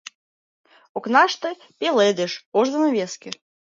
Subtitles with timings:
[0.97, 1.49] Окнаште—
[1.79, 3.29] пеледыш, ош занавеске.